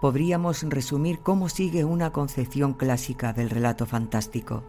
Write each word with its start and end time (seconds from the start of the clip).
Podríamos 0.00 0.62
resumir 0.62 1.20
cómo 1.20 1.48
sigue 1.48 1.84
una 1.84 2.10
concepción 2.10 2.72
clásica 2.72 3.32
del 3.32 3.50
relato 3.50 3.86
fantástico. 3.86 4.64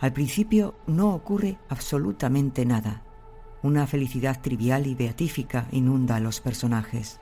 Al 0.00 0.12
principio 0.12 0.74
no 0.86 1.14
ocurre 1.14 1.58
absolutamente 1.68 2.64
nada. 2.64 3.02
Una 3.62 3.86
felicidad 3.86 4.40
trivial 4.40 4.86
y 4.86 4.94
beatífica 4.94 5.66
inunda 5.72 6.16
a 6.16 6.20
los 6.20 6.40
personajes. 6.40 7.20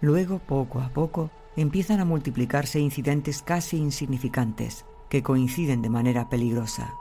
Luego, 0.00 0.38
poco 0.38 0.80
a 0.80 0.88
poco, 0.88 1.30
empiezan 1.56 2.00
a 2.00 2.04
multiplicarse 2.04 2.80
incidentes 2.80 3.42
casi 3.42 3.76
insignificantes 3.76 4.86
que 5.08 5.22
coinciden 5.22 5.82
de 5.82 5.90
manera 5.90 6.28
peligrosa. 6.28 6.94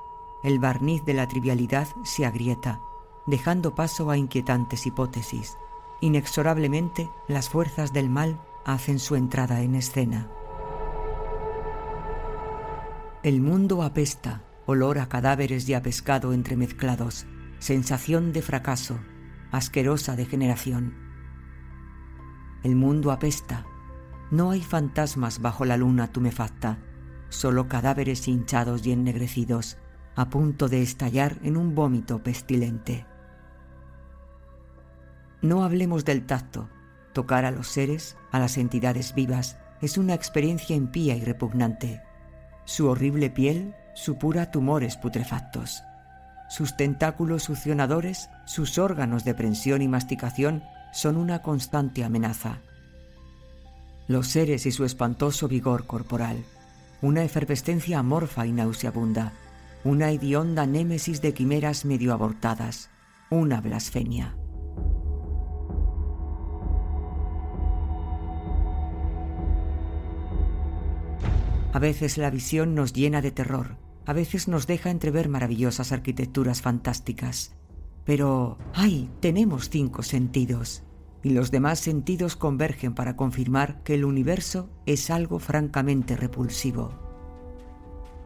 El 0.44 0.60
barniz 0.60 1.04
de 1.06 1.14
la 1.14 1.28
trivialidad 1.28 1.88
se 2.04 2.26
agrieta, 2.26 2.82
dejando 3.28 3.76
paso 3.76 4.10
a 4.10 4.18
inquietantes 4.18 4.86
hipótesis. 4.88 5.58
Inexorablemente, 6.02 7.10
las 7.28 7.50
fuerzas 7.50 7.94
del 7.94 8.10
mal 8.10 8.42
hacen 8.66 9.00
su 9.00 9.16
entrada 9.16 9.62
en 9.62 9.76
escena. 9.76 10.28
El 13.24 13.42
mundo 13.42 13.84
apesta, 13.84 14.44
olor 14.66 15.00
a 15.00 15.10
cadáveres 15.10 15.68
y 15.68 15.74
a 15.74 15.82
pescado 15.82 16.32
entremezclados, 16.32 17.26
sensación 17.60 18.32
de 18.32 18.42
fracaso, 18.42 18.98
asquerosa 19.52 20.16
degeneración. 20.16 20.96
El 22.64 22.76
mundo 22.76 23.12
apesta, 23.12 23.66
no 24.32 24.52
hay 24.52 24.62
fantasmas 24.62 25.42
bajo 25.42 25.66
la 25.66 25.76
luna 25.76 26.12
tumefacta, 26.12 26.80
solo 27.30 27.68
cadáveres 27.68 28.28
hinchados 28.28 28.86
y 28.86 28.92
ennegrecidos, 28.92 29.78
a 30.16 30.30
punto 30.30 30.68
de 30.70 30.82
estallar 30.82 31.40
en 31.44 31.58
un 31.58 31.76
vómito 31.76 32.22
pestilente. 32.22 33.06
No 35.42 35.64
hablemos 35.64 36.06
del 36.06 36.26
tacto, 36.26 36.70
Tocar 37.20 37.44
a 37.44 37.52
los 37.52 37.68
seres, 37.68 38.16
a 38.32 38.40
las 38.40 38.58
entidades 38.58 39.14
vivas, 39.14 39.58
es 39.82 39.98
una 39.98 40.14
experiencia 40.14 40.74
impía 40.74 41.18
y 41.18 41.26
repugnante. 41.26 42.02
Su 42.64 42.88
horrible 42.88 43.30
piel 43.30 43.76
supura 43.94 44.52
tumores 44.52 44.96
putrefactos. 44.96 45.84
Sus 46.48 46.78
tentáculos 46.78 47.44
succionadores, 47.44 48.30
sus 48.46 48.78
órganos 48.78 49.26
de 49.26 49.34
prensión 49.34 49.82
y 49.82 49.90
masticación 49.90 50.64
son 50.94 51.18
una 51.18 51.42
constante 51.42 52.06
amenaza. 52.06 52.62
Los 54.08 54.30
seres 54.30 54.66
y 54.66 54.72
su 54.72 54.86
espantoso 54.86 55.50
vigor 55.50 55.88
corporal, 55.88 56.46
una 57.02 57.26
efervescencia 57.26 58.00
amorfa 58.00 58.48
y 58.48 58.54
nauseabunda, 58.54 59.34
una 59.84 60.10
hedionda 60.10 60.66
némesis 60.66 61.22
de 61.22 61.34
quimeras 61.34 61.84
medio 61.84 62.14
abortadas, 62.14 62.90
una 63.30 63.60
blasfemia. 63.60 64.39
A 71.80 71.82
veces 71.82 72.18
la 72.18 72.30
visión 72.30 72.76
nos 72.76 72.92
llena 72.92 73.22
de 73.22 73.32
terror, 73.32 73.78
a 74.06 74.12
veces 74.12 74.50
nos 74.50 74.68
deja 74.68 74.92
entrever 74.92 75.30
maravillosas 75.30 75.94
arquitecturas 75.94 76.62
fantásticas. 76.62 77.56
Pero, 78.04 78.58
¡ay! 78.74 79.10
Tenemos 79.22 79.70
cinco 79.70 80.04
sentidos. 80.04 80.84
Y 81.24 81.30
los 81.30 81.52
demás 81.52 81.80
sentidos 81.80 82.36
convergen 82.36 82.94
para 82.96 83.16
confirmar 83.16 83.82
que 83.84 83.94
el 83.94 84.04
universo 84.04 84.70
es 84.86 85.10
algo 85.10 85.40
francamente 85.40 86.18
repulsivo. 86.18 86.92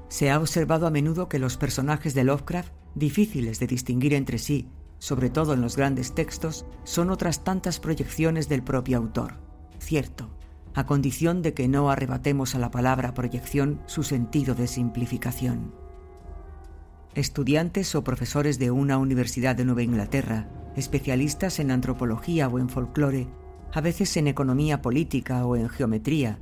Se 0.09 0.31
ha 0.31 0.39
observado 0.39 0.87
a 0.87 0.89
menudo 0.89 1.29
que 1.29 1.37
los 1.37 1.55
personajes 1.55 2.15
de 2.15 2.23
Lovecraft, 2.23 2.73
difíciles 2.95 3.59
de 3.59 3.67
distinguir 3.67 4.15
entre 4.15 4.39
sí, 4.39 4.67
sobre 4.97 5.29
todo 5.29 5.53
en 5.53 5.61
los 5.61 5.77
grandes 5.77 6.15
textos, 6.15 6.65
son 6.85 7.11
otras 7.11 7.43
tantas 7.43 7.79
proyecciones 7.79 8.49
del 8.49 8.63
propio 8.63 8.97
autor. 8.97 9.35
Cierto, 9.77 10.31
a 10.75 10.85
condición 10.85 11.41
de 11.41 11.53
que 11.53 11.67
no 11.67 11.89
arrebatemos 11.89 12.55
a 12.55 12.59
la 12.59 12.71
palabra 12.71 13.13
proyección 13.13 13.81
su 13.85 14.03
sentido 14.03 14.55
de 14.55 14.67
simplificación. 14.67 15.73
Estudiantes 17.15 17.93
o 17.93 18.03
profesores 18.03 18.57
de 18.57 18.71
una 18.71 18.97
universidad 18.97 19.55
de 19.55 19.65
Nueva 19.65 19.83
Inglaterra, 19.83 20.49
especialistas 20.75 21.59
en 21.59 21.69
antropología 21.69 22.47
o 22.47 22.57
en 22.57 22.69
folclore, 22.69 23.27
a 23.71 23.81
veces 23.81 24.17
en 24.17 24.27
economía 24.27 24.81
política 24.81 25.45
o 25.45 25.55
en 25.55 25.69
geometría, 25.69 26.39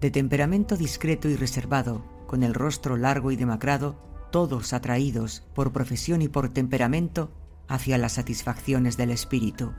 de 0.00 0.10
temperamento 0.10 0.76
discreto 0.76 1.28
y 1.28 1.36
reservado, 1.36 2.04
con 2.26 2.42
el 2.42 2.54
rostro 2.54 2.96
largo 2.96 3.32
y 3.32 3.36
demacrado, 3.36 3.96
todos 4.30 4.72
atraídos 4.72 5.42
por 5.54 5.72
profesión 5.72 6.22
y 6.22 6.28
por 6.28 6.50
temperamento 6.50 7.32
hacia 7.66 7.98
las 7.98 8.12
satisfacciones 8.12 8.96
del 8.96 9.10
espíritu. 9.10 9.72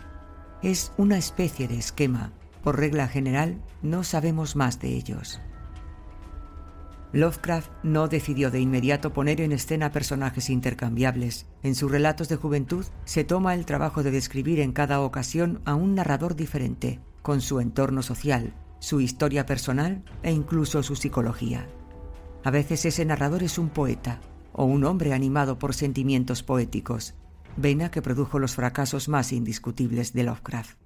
Es 0.61 0.91
una 0.97 1.17
especie 1.17 1.67
de 1.67 1.77
esquema 1.77 2.33
por 2.63 2.79
regla 2.79 3.07
general, 3.07 3.61
no 3.81 4.03
sabemos 4.03 4.55
más 4.55 4.79
de 4.79 4.89
ellos. 4.89 5.41
Lovecraft 7.13 7.69
no 7.83 8.07
decidió 8.07 8.51
de 8.51 8.61
inmediato 8.61 9.11
poner 9.11 9.41
en 9.41 9.51
escena 9.51 9.91
personajes 9.91 10.49
intercambiables. 10.49 11.45
En 11.61 11.75
sus 11.75 11.91
relatos 11.91 12.29
de 12.29 12.37
juventud 12.37 12.85
se 13.03 13.25
toma 13.25 13.53
el 13.53 13.65
trabajo 13.65 14.01
de 14.01 14.11
describir 14.11 14.61
en 14.61 14.71
cada 14.71 15.01
ocasión 15.01 15.61
a 15.65 15.75
un 15.75 15.95
narrador 15.95 16.37
diferente, 16.37 17.01
con 17.21 17.41
su 17.41 17.59
entorno 17.59 18.01
social, 18.01 18.53
su 18.79 19.01
historia 19.01 19.45
personal 19.45 20.03
e 20.23 20.31
incluso 20.31 20.83
su 20.83 20.95
psicología. 20.95 21.67
A 22.45 22.49
veces 22.49 22.85
ese 22.85 23.03
narrador 23.03 23.43
es 23.43 23.57
un 23.57 23.69
poeta 23.69 24.21
o 24.53 24.63
un 24.63 24.85
hombre 24.85 25.13
animado 25.13 25.59
por 25.59 25.73
sentimientos 25.73 26.43
poéticos, 26.43 27.13
vena 27.57 27.91
que 27.91 28.01
produjo 28.01 28.39
los 28.39 28.55
fracasos 28.55 29.09
más 29.09 29.33
indiscutibles 29.33 30.13
de 30.13 30.23
Lovecraft. 30.23 30.77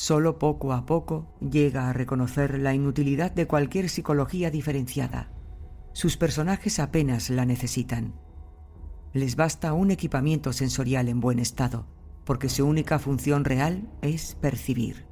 Solo 0.00 0.38
poco 0.38 0.72
a 0.72 0.86
poco 0.86 1.26
llega 1.42 1.90
a 1.90 1.92
reconocer 1.92 2.58
la 2.58 2.72
inutilidad 2.72 3.32
de 3.32 3.46
cualquier 3.46 3.90
psicología 3.90 4.50
diferenciada. 4.50 5.30
Sus 5.92 6.16
personajes 6.16 6.78
apenas 6.78 7.28
la 7.28 7.44
necesitan. 7.44 8.14
Les 9.12 9.36
basta 9.36 9.74
un 9.74 9.90
equipamiento 9.90 10.54
sensorial 10.54 11.10
en 11.10 11.20
buen 11.20 11.38
estado, 11.38 11.86
porque 12.24 12.48
su 12.48 12.66
única 12.66 12.98
función 12.98 13.44
real 13.44 13.90
es 14.00 14.36
percibir. 14.36 15.04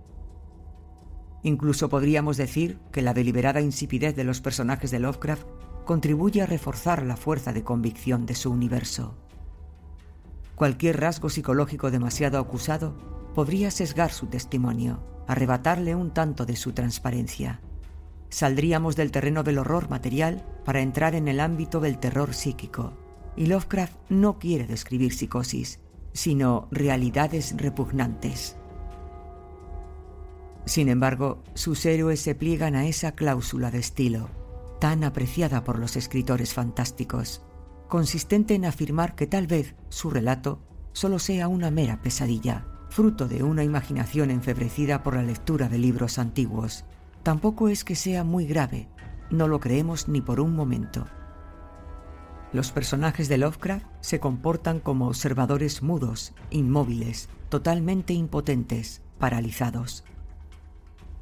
Incluso 1.42 1.90
podríamos 1.90 2.38
decir 2.38 2.78
que 2.90 3.02
la 3.02 3.12
deliberada 3.12 3.60
insipidez 3.60 4.16
de 4.16 4.24
los 4.24 4.40
personajes 4.40 4.90
de 4.90 5.00
Lovecraft 5.00 5.46
contribuye 5.84 6.40
a 6.40 6.46
reforzar 6.46 7.04
la 7.04 7.18
fuerza 7.18 7.52
de 7.52 7.62
convicción 7.62 8.24
de 8.24 8.34
su 8.34 8.50
universo. 8.50 9.18
Cualquier 10.54 10.98
rasgo 10.98 11.28
psicológico 11.28 11.90
demasiado 11.90 12.38
acusado 12.38 13.17
podría 13.38 13.70
sesgar 13.70 14.10
su 14.10 14.26
testimonio, 14.26 14.98
arrebatarle 15.28 15.94
un 15.94 16.12
tanto 16.12 16.44
de 16.44 16.56
su 16.56 16.72
transparencia. 16.72 17.60
Saldríamos 18.30 18.96
del 18.96 19.12
terreno 19.12 19.44
del 19.44 19.58
horror 19.58 19.88
material 19.88 20.44
para 20.64 20.80
entrar 20.80 21.14
en 21.14 21.28
el 21.28 21.38
ámbito 21.38 21.78
del 21.78 22.00
terror 22.00 22.34
psíquico. 22.34 22.94
Y 23.36 23.46
Lovecraft 23.46 23.94
no 24.08 24.40
quiere 24.40 24.66
describir 24.66 25.14
psicosis, 25.14 25.78
sino 26.12 26.66
realidades 26.72 27.54
repugnantes. 27.56 28.56
Sin 30.64 30.88
embargo, 30.88 31.44
sus 31.54 31.86
héroes 31.86 32.20
se 32.20 32.34
pliegan 32.34 32.74
a 32.74 32.88
esa 32.88 33.12
cláusula 33.12 33.70
de 33.70 33.78
estilo, 33.78 34.30
tan 34.80 35.04
apreciada 35.04 35.62
por 35.62 35.78
los 35.78 35.94
escritores 35.94 36.54
fantásticos, 36.54 37.42
consistente 37.86 38.56
en 38.56 38.64
afirmar 38.64 39.14
que 39.14 39.28
tal 39.28 39.46
vez 39.46 39.76
su 39.90 40.10
relato 40.10 40.60
solo 40.92 41.20
sea 41.20 41.46
una 41.46 41.70
mera 41.70 42.02
pesadilla, 42.02 42.66
fruto 42.88 43.28
de 43.28 43.42
una 43.42 43.64
imaginación 43.64 44.30
enfebrecida 44.30 45.02
por 45.02 45.14
la 45.14 45.22
lectura 45.22 45.68
de 45.68 45.78
libros 45.78 46.18
antiguos. 46.18 46.84
Tampoco 47.22 47.68
es 47.68 47.84
que 47.84 47.94
sea 47.94 48.24
muy 48.24 48.46
grave, 48.46 48.88
no 49.30 49.48
lo 49.48 49.60
creemos 49.60 50.08
ni 50.08 50.20
por 50.20 50.40
un 50.40 50.54
momento. 50.54 51.06
Los 52.52 52.72
personajes 52.72 53.28
de 53.28 53.36
Lovecraft 53.36 53.86
se 54.00 54.20
comportan 54.20 54.80
como 54.80 55.08
observadores 55.08 55.82
mudos, 55.82 56.32
inmóviles, 56.50 57.28
totalmente 57.50 58.14
impotentes, 58.14 59.02
paralizados. 59.18 60.04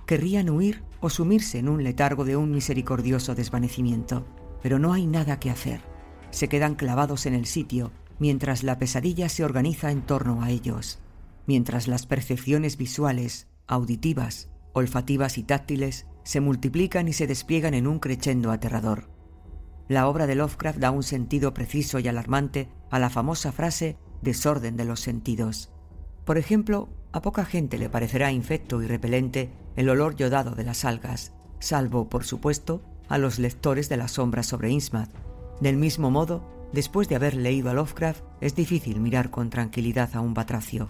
Querrían 0.07 0.51
huir 0.51 0.85
o 1.01 1.11
sumirse 1.11 1.59
en 1.59 1.69
un 1.69 1.83
letargo 1.83 2.25
de 2.25 2.37
un 2.37 2.53
misericordioso 2.53 3.35
desvanecimiento, 3.35 4.25
pero 4.63 4.79
no 4.79 4.93
hay 4.93 5.07
nada 5.07 5.41
que 5.41 5.51
hacer. 5.51 5.81
Se 6.31 6.49
quedan 6.49 6.77
clavados 6.77 7.27
en 7.27 7.35
el 7.35 7.47
sitio 7.47 7.91
mientras 8.19 8.63
la 8.63 8.79
pesadilla 8.79 9.29
se 9.29 9.45
organiza 9.45 9.91
en 9.91 10.03
torno 10.03 10.43
a 10.43 10.51
ellos, 10.51 10.99
mientras 11.47 11.89
las 11.89 12.07
percepciones 12.07 12.77
visuales, 12.77 13.49
auditivas, 13.67 14.51
olfativas 14.73 15.39
y 15.39 15.43
táctiles 15.43 16.07
se 16.23 16.41
multiplican 16.41 17.09
y 17.09 17.13
se 17.13 17.27
despliegan 17.27 17.75
en 17.75 17.87
un 17.87 17.99
crescendo 17.99 18.51
aterrador. 18.51 19.09
La 19.89 20.09
obra 20.09 20.27
de 20.27 20.35
Lovecraft 20.35 20.79
da 20.79 20.91
un 20.91 21.05
sentido 21.05 21.55
preciso 21.55 22.01
y 22.01 22.09
alarmante 22.09 22.69
a 22.91 22.99
la 22.99 23.11
famosa 23.11 23.53
frase 23.53 23.97
desorden 24.23 24.77
de 24.77 24.85
los 24.85 25.01
sentidos. 25.01 25.71
Por 26.25 26.39
ejemplo, 26.39 26.89
a 27.13 27.23
poca 27.23 27.45
gente 27.45 27.79
le 27.79 27.89
parecerá 27.89 28.33
infecto 28.33 28.83
y 28.83 28.87
repelente 28.87 29.51
el 29.77 29.89
olor 29.89 30.17
yodado 30.17 30.57
de 30.57 30.65
las 30.65 30.85
algas, 30.85 31.33
salvo, 31.61 32.09
por 32.09 32.25
supuesto, 32.25 32.83
a 33.09 33.19
los 33.19 33.39
lectores 33.39 33.89
de 33.89 33.97
la 33.97 34.09
sombra 34.09 34.43
sobre 34.43 34.71
Innsmouth. 34.71 35.11
Del 35.61 35.77
mismo 35.77 36.11
modo, 36.11 36.45
después 36.73 37.09
de 37.09 37.15
haber 37.15 37.35
leído 37.35 37.71
a 37.71 37.75
Lovecraft, 37.75 38.25
es 38.41 38.57
difícil 38.57 39.01
mirar 39.01 39.31
con 39.31 39.51
tranquilidad 39.51 40.11
a 40.15 40.21
un 40.21 40.35
batracio. 40.35 40.89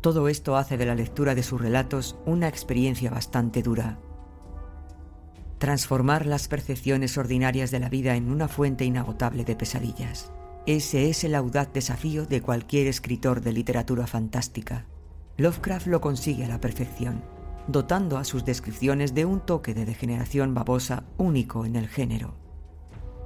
Todo 0.00 0.28
esto 0.28 0.56
hace 0.56 0.78
de 0.78 0.86
la 0.86 0.94
lectura 0.94 1.34
de 1.34 1.42
sus 1.42 1.60
relatos 1.60 2.16
una 2.24 2.48
experiencia 2.48 3.10
bastante 3.10 3.62
dura. 3.62 3.98
Transformar 5.58 6.24
las 6.24 6.48
percepciones 6.48 7.18
ordinarias 7.18 7.70
de 7.70 7.80
la 7.80 7.90
vida 7.90 8.16
en 8.16 8.30
una 8.30 8.48
fuente 8.48 8.86
inagotable 8.86 9.44
de 9.44 9.56
pesadillas. 9.56 10.32
Ese 10.66 11.10
es 11.10 11.24
el 11.24 11.34
audaz 11.34 11.70
desafío 11.74 12.24
de 12.24 12.40
cualquier 12.40 12.86
escritor 12.86 13.42
de 13.42 13.52
literatura 13.52 14.06
fantástica. 14.06 14.86
Lovecraft 15.36 15.86
lo 15.86 16.00
consigue 16.00 16.44
a 16.46 16.48
la 16.48 16.60
perfección, 16.60 17.22
dotando 17.66 18.16
a 18.16 18.24
sus 18.24 18.46
descripciones 18.46 19.14
de 19.14 19.26
un 19.26 19.40
toque 19.40 19.74
de 19.74 19.84
degeneración 19.84 20.54
babosa 20.54 21.04
único 21.18 21.66
en 21.66 21.76
el 21.76 21.88
género. 21.88 22.34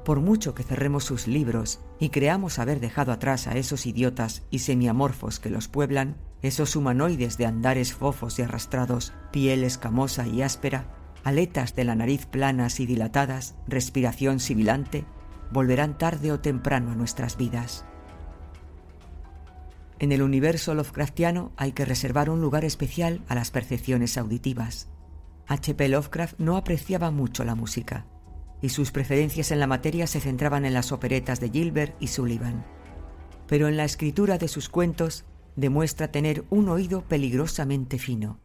Por 0.05 0.21
mucho 0.21 0.55
que 0.55 0.65
cerremos 0.65 1.05
sus 1.05 1.29
libros 1.29 1.81
y 2.01 2.11
creamos 2.11 2.59
haber 2.59 2.81
dejado 2.81 3.13
atrás 3.13 3.47
a 3.47 3.57
esos 3.57 3.87
idiotas 3.87 4.43
y 4.51 4.59
semiamorfos 4.59 5.39
que 5.39 5.51
los 5.51 5.69
pueblan, 5.69 6.17
esos 6.45 6.77
humanoides 6.77 7.39
de 7.39 7.47
andares 7.47 7.95
fofos 7.95 8.39
y 8.39 8.43
arrastrados, 8.43 9.15
piel 9.33 9.65
escamosa 9.65 10.27
y 10.27 10.43
áspera, 10.43 10.85
aletas 11.25 11.75
de 11.75 11.85
la 11.85 11.95
nariz 11.95 12.27
planas 12.27 12.81
y 12.81 12.87
dilatadas, 12.87 13.55
respiración 13.67 14.41
sibilante, 14.41 15.07
volverán 15.51 15.97
tarde 15.97 16.33
o 16.33 16.41
temprano 16.41 16.93
a 16.93 16.97
nuestras 16.97 17.39
vidas. 17.39 17.87
En 19.99 20.13
el 20.13 20.21
universo 20.21 20.75
Lovecraftiano 20.75 21.53
hay 21.57 21.73
que 21.73 21.87
reservar 21.87 22.29
un 22.29 22.43
lugar 22.43 22.67
especial 22.67 23.23
a 23.29 23.35
las 23.35 23.51
percepciones 23.51 24.19
auditivas. 24.19 24.91
H.P. 25.47 25.89
Lovecraft 25.89 26.39
no 26.39 26.59
apreciaba 26.59 27.11
mucho 27.11 27.45
la 27.45 27.55
música, 27.55 28.05
y 28.61 28.69
sus 28.69 28.91
preferencias 28.91 29.51
en 29.51 29.61
la 29.61 29.67
materia 29.67 30.07
se 30.07 30.21
centraban 30.21 30.67
en 30.67 30.75
las 30.75 30.93
operetas 30.93 31.41
de 31.41 31.49
Gilbert 31.49 31.97
y 32.01 32.09
Sullivan. 32.09 32.67
Pero 33.47 33.67
en 33.69 33.79
la 33.79 33.85
escritura 33.85 34.37
de 34.37 34.49
sus 34.49 34.69
cuentos 34.69 35.25
demuestra 35.57 36.09
tener 36.09 36.45
un 36.51 36.69
oído 36.69 37.03
peligrosamente 37.03 37.99
fino. 37.99 38.41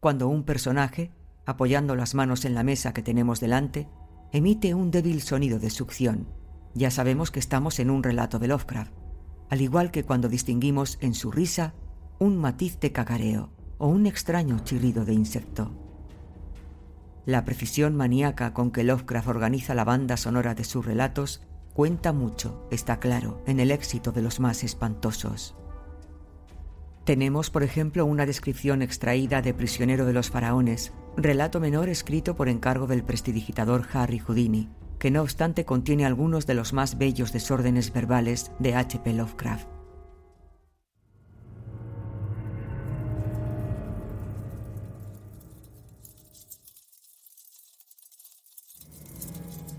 Cuando 0.00 0.28
un 0.28 0.44
personaje, 0.44 1.10
apoyando 1.46 1.96
las 1.96 2.14
manos 2.14 2.44
en 2.44 2.54
la 2.54 2.62
mesa 2.62 2.92
que 2.92 3.02
tenemos 3.02 3.40
delante, 3.40 3.88
emite 4.32 4.74
un 4.74 4.90
débil 4.90 5.20
sonido 5.20 5.58
de 5.58 5.70
succión, 5.70 6.26
ya 6.74 6.90
sabemos 6.90 7.30
que 7.30 7.40
estamos 7.40 7.78
en 7.80 7.90
un 7.90 8.02
relato 8.02 8.38
de 8.38 8.48
Lovecraft, 8.48 8.92
al 9.48 9.60
igual 9.60 9.90
que 9.90 10.04
cuando 10.04 10.28
distinguimos 10.28 10.98
en 11.00 11.14
su 11.14 11.30
risa 11.30 11.74
un 12.18 12.38
matiz 12.38 12.78
de 12.78 12.92
cacareo 12.92 13.50
o 13.78 13.88
un 13.88 14.06
extraño 14.06 14.60
chirrido 14.60 15.04
de 15.04 15.14
insecto. 15.14 15.72
La 17.26 17.44
precisión 17.44 17.96
maníaca 17.96 18.54
con 18.54 18.70
que 18.70 18.84
Lovecraft 18.84 19.28
organiza 19.28 19.74
la 19.74 19.84
banda 19.84 20.16
sonora 20.16 20.54
de 20.54 20.64
sus 20.64 20.84
relatos 20.84 21.42
cuenta 21.74 22.12
mucho, 22.12 22.66
está 22.70 23.00
claro, 23.00 23.42
en 23.46 23.60
el 23.60 23.70
éxito 23.70 24.12
de 24.12 24.22
los 24.22 24.40
más 24.40 24.64
espantosos. 24.64 25.56
Tenemos, 27.04 27.50
por 27.50 27.62
ejemplo, 27.62 28.04
una 28.04 28.26
descripción 28.26 28.82
extraída 28.82 29.42
de 29.42 29.54
Prisionero 29.54 30.04
de 30.04 30.12
los 30.12 30.30
Faraones, 30.30 30.92
relato 31.16 31.58
menor 31.58 31.88
escrito 31.88 32.36
por 32.36 32.48
encargo 32.48 32.86
del 32.86 33.02
prestidigitador 33.02 33.86
Harry 33.92 34.18
Houdini, 34.18 34.68
que 34.98 35.10
no 35.10 35.22
obstante 35.22 35.64
contiene 35.64 36.04
algunos 36.04 36.46
de 36.46 36.54
los 36.54 36.72
más 36.72 36.98
bellos 36.98 37.32
desórdenes 37.32 37.92
verbales 37.92 38.52
de 38.58 38.74
H.P. 38.74 39.14
Lovecraft. 39.14 39.66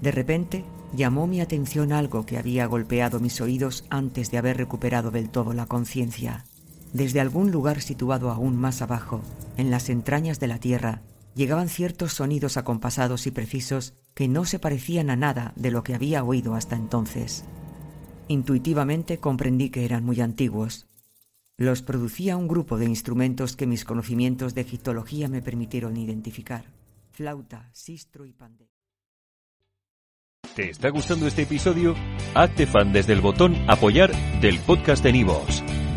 De 0.02 0.12
repente, 0.12 0.66
llamó 0.96 1.28
mi 1.28 1.42
atención 1.42 1.94
algo 1.94 2.26
que 2.26 2.40
había 2.40 2.66
golpeado 2.66 3.20
mis 3.20 3.40
oídos 3.40 3.86
antes 3.92 4.32
de 4.32 4.40
haber 4.40 4.58
recuperado 4.58 5.12
del 5.12 5.30
todo 5.30 5.54
la 5.54 5.68
conciencia. 5.68 6.46
Desde 6.94 7.22
algún 7.22 7.52
lugar 7.52 7.82
situado 7.82 8.30
aún 8.30 8.58
más 8.58 8.82
abajo, 8.82 9.22
en 9.58 9.72
las 9.72 9.90
entrañas 9.90 10.40
de 10.40 10.48
la 10.48 10.60
tierra, 10.60 11.02
llegaban 11.36 11.70
ciertos 11.70 12.14
sonidos 12.14 12.58
acompasados 12.58 13.28
y 13.28 13.32
precisos 13.32 13.94
que 14.14 14.28
no 14.28 14.46
se 14.46 14.60
parecían 14.60 15.10
a 15.10 15.16
nada 15.16 15.54
de 15.56 15.72
lo 15.72 15.84
que 15.84 15.96
había 15.96 16.24
oído 16.24 16.56
hasta 16.56 16.76
entonces. 16.76 17.46
Intuitivamente 18.28 19.20
comprendí 19.20 19.70
que 19.70 19.86
eran 19.86 20.04
muy 20.04 20.20
antiguos. 20.22 20.88
Los 21.58 21.82
producía 21.82 22.38
un 22.38 22.48
grupo 22.48 22.78
de 22.78 22.86
instrumentos 22.86 23.56
que 23.56 23.68
mis 23.68 23.86
conocimientos 23.86 24.54
de 24.56 24.62
egiptología 24.62 25.28
me 25.28 25.42
permitieron 25.42 25.96
identificar. 25.96 26.66
Flauta, 27.12 27.70
sistro 27.72 28.26
y 28.26 28.34
pandero. 28.34 28.72
¿Te 30.56 30.70
está 30.70 30.90
gustando 30.90 31.28
este 31.28 31.44
episodio? 31.44 31.96
Hazte 32.34 32.68
fan 32.68 32.92
desde 32.92 33.14
el 33.14 33.22
botón 33.22 33.56
apoyar 33.70 34.12
del 34.42 34.60
podcast 34.60 35.02
de 35.04 35.14
Nivos. 35.14 35.64